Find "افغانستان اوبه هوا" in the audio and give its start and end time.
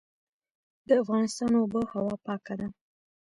1.03-2.15